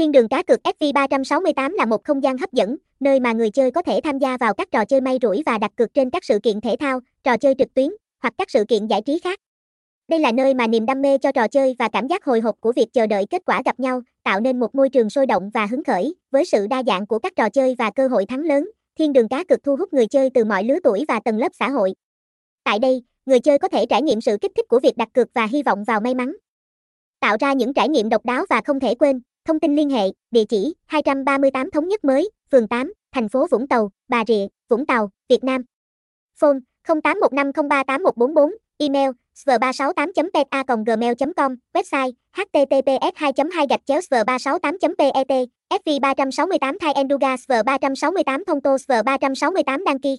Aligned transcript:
Thiên 0.00 0.12
đường 0.12 0.28
cá 0.28 0.42
cược 0.42 0.60
FV368 0.64 1.74
là 1.74 1.84
một 1.84 2.04
không 2.04 2.22
gian 2.22 2.38
hấp 2.38 2.52
dẫn, 2.52 2.76
nơi 3.00 3.20
mà 3.20 3.32
người 3.32 3.50
chơi 3.50 3.70
có 3.70 3.82
thể 3.82 4.00
tham 4.04 4.18
gia 4.18 4.36
vào 4.36 4.54
các 4.54 4.70
trò 4.70 4.84
chơi 4.84 5.00
may 5.00 5.18
rủi 5.22 5.42
và 5.46 5.58
đặt 5.58 5.70
cược 5.76 5.94
trên 5.94 6.10
các 6.10 6.24
sự 6.24 6.38
kiện 6.42 6.60
thể 6.60 6.76
thao, 6.80 7.00
trò 7.24 7.36
chơi 7.36 7.54
trực 7.58 7.74
tuyến 7.74 7.88
hoặc 8.22 8.34
các 8.38 8.50
sự 8.50 8.64
kiện 8.68 8.86
giải 8.86 9.02
trí 9.02 9.18
khác. 9.18 9.40
Đây 10.08 10.20
là 10.20 10.32
nơi 10.32 10.54
mà 10.54 10.66
niềm 10.66 10.86
đam 10.86 11.02
mê 11.02 11.18
cho 11.18 11.32
trò 11.32 11.48
chơi 11.48 11.76
và 11.78 11.88
cảm 11.88 12.06
giác 12.06 12.24
hồi 12.24 12.40
hộp 12.40 12.54
của 12.60 12.72
việc 12.72 12.86
chờ 12.92 13.06
đợi 13.06 13.26
kết 13.30 13.42
quả 13.46 13.62
gặp 13.64 13.80
nhau, 13.80 14.02
tạo 14.22 14.40
nên 14.40 14.60
một 14.60 14.74
môi 14.74 14.88
trường 14.88 15.10
sôi 15.10 15.26
động 15.26 15.50
và 15.54 15.66
hứng 15.66 15.84
khởi, 15.84 16.14
với 16.30 16.44
sự 16.44 16.66
đa 16.66 16.82
dạng 16.86 17.06
của 17.06 17.18
các 17.18 17.32
trò 17.36 17.48
chơi 17.48 17.74
và 17.78 17.90
cơ 17.90 18.08
hội 18.08 18.26
thắng 18.26 18.40
lớn. 18.40 18.70
Thiên 18.98 19.12
đường 19.12 19.28
cá 19.28 19.44
cược 19.44 19.62
thu 19.64 19.76
hút 19.76 19.92
người 19.92 20.06
chơi 20.06 20.30
từ 20.34 20.44
mọi 20.44 20.64
lứa 20.64 20.78
tuổi 20.84 21.04
và 21.08 21.20
tầng 21.24 21.38
lớp 21.38 21.52
xã 21.58 21.68
hội. 21.68 21.94
Tại 22.64 22.78
đây, 22.78 23.02
người 23.26 23.40
chơi 23.40 23.58
có 23.58 23.68
thể 23.68 23.86
trải 23.86 24.02
nghiệm 24.02 24.20
sự 24.20 24.36
kích 24.40 24.52
thích 24.56 24.68
của 24.68 24.80
việc 24.80 24.96
đặt 24.96 25.08
cược 25.14 25.28
và 25.34 25.46
hy 25.46 25.62
vọng 25.62 25.84
vào 25.84 26.00
may 26.00 26.14
mắn. 26.14 26.32
Tạo 27.20 27.36
ra 27.40 27.52
những 27.52 27.74
trải 27.74 27.88
nghiệm 27.88 28.08
độc 28.08 28.24
đáo 28.24 28.44
và 28.50 28.60
không 28.64 28.80
thể 28.80 28.94
quên, 28.94 29.20
Thông 29.44 29.60
tin 29.60 29.76
liên 29.76 29.90
hệ, 29.90 30.02
địa 30.30 30.44
chỉ 30.48 30.74
238 30.86 31.70
Thống 31.70 31.88
Nhất 31.88 32.04
Mới, 32.04 32.30
phường 32.52 32.68
8, 32.68 32.92
thành 33.12 33.28
phố 33.28 33.46
Vũng 33.50 33.68
Tàu, 33.68 33.90
Bà 34.08 34.24
Rịa, 34.28 34.46
Vũng 34.68 34.86
Tàu, 34.86 35.10
Việt 35.28 35.44
Nam. 35.44 35.62
Phone 36.40 36.58
0815038144, 36.88 38.50
email 38.78 39.10
sv368.peta.gmail.com, 39.34 41.56
website 41.74 42.12
https 42.32 43.12
2 43.14 43.32
2 43.52 43.66
gạch 43.70 43.80
chéo 43.86 44.00
sv368 44.00 44.94
pet 44.98 45.14
fv 45.70 46.00
368 46.00 46.78
thai 46.78 46.92
enduga 46.92 47.36
sv 47.36 47.52
368 47.66 48.44
thông 48.44 48.60
tô 48.60 48.78
sv 48.78 48.92
368 49.04 49.84
đăng 49.84 49.98
ký 49.98 50.16